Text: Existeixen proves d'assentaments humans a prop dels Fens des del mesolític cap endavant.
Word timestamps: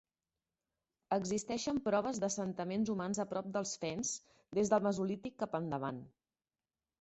Existeixen 1.17 1.81
proves 1.87 2.21
d'assentaments 2.23 2.93
humans 2.95 3.21
a 3.25 3.27
prop 3.35 3.51
dels 3.59 3.75
Fens 3.85 4.15
des 4.61 4.73
del 4.73 4.85
mesolític 4.89 5.37
cap 5.45 5.55
endavant. 5.63 6.03